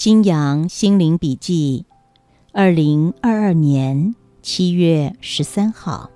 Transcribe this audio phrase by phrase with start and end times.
[0.00, 1.84] 新阳心灵笔记，
[2.54, 6.08] 二零二二年七月十三号。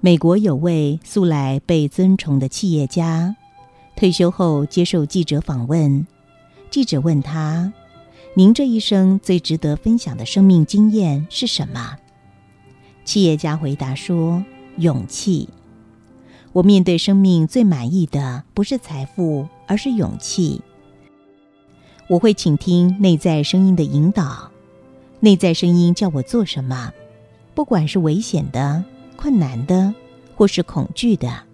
[0.00, 3.36] 美国有位素来被尊崇的企业家，
[3.96, 6.06] 退休后接受记者访问。
[6.70, 7.70] 记者问他
[8.32, 11.98] ：“您这一生最值得分享的生命经验是什么？”
[13.08, 14.44] 企业家回答说
[14.76, 15.48] ：“勇气。
[16.52, 20.60] 我面对生命最满意的不是财富，而是勇气。
[22.06, 24.50] 我会倾听内在声音的引导，
[25.20, 26.92] 内在声音叫我做什么，
[27.54, 28.84] 不管是危险的、
[29.16, 29.94] 困难的，
[30.36, 31.44] 或是恐惧的，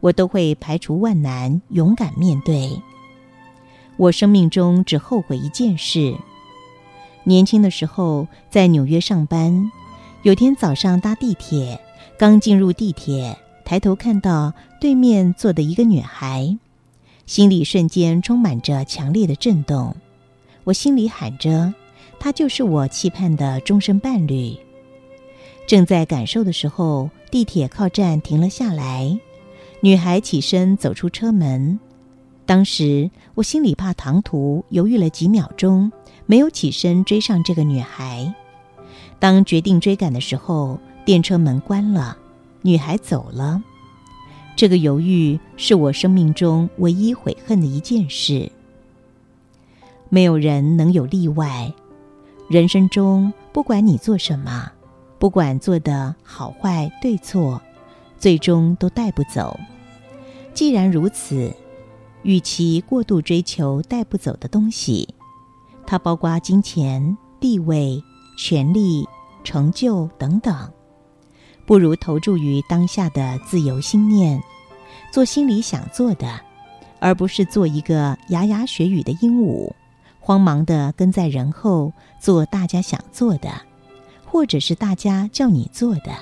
[0.00, 2.82] 我都会排除万难，勇敢面对。
[3.98, 6.16] 我生命中只后悔一件事：
[7.22, 9.70] 年轻的时候在纽约上班。”
[10.24, 11.78] 有天早上搭地铁，
[12.16, 16.56] 刚进入地铁，抬头看到对面坐的一个女孩，
[17.26, 19.94] 心里瞬间充满着强烈的震动。
[20.64, 21.74] 我心里喊着
[22.18, 24.56] ：“她就是我期盼的终身伴侣。”
[25.68, 29.18] 正在感受的时候，地铁靠站停了下来，
[29.82, 31.78] 女孩起身走出车门。
[32.46, 35.92] 当时我心里怕唐突，犹豫了几秒钟，
[36.24, 38.34] 没有起身追上这个女孩。
[39.24, 42.18] 当决定追赶的时候，电车门关了，
[42.60, 43.62] 女孩走了。
[44.54, 48.52] 这个犹豫是我生命中唯一悔恨的一件事。
[50.10, 51.72] 没有人能有例外。
[52.50, 54.70] 人生中，不管你做什么，
[55.18, 57.62] 不管做的好坏对错，
[58.18, 59.58] 最终都带不走。
[60.52, 61.50] 既然如此，
[62.24, 65.14] 与其过度追求带不走的东西，
[65.86, 68.04] 它包括金钱、地位、
[68.36, 69.08] 权力。
[69.44, 70.72] 成就等等，
[71.64, 74.42] 不如投注于当下的自由心念，
[75.12, 76.40] 做心里想做的，
[76.98, 79.70] 而不是做一个牙牙学语的鹦鹉，
[80.18, 83.50] 慌忙的跟在人后做大家想做的，
[84.24, 86.12] 或者是大家叫你做的。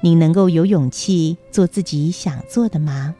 [0.00, 3.14] 你能够有勇气做自己想做的吗？